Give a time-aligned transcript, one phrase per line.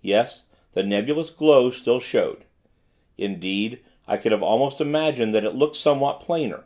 [0.00, 2.46] Yes, the nebulous glow still showed.
[3.18, 6.64] Indeed, I could have almost imagined that it looked somewhat plainer.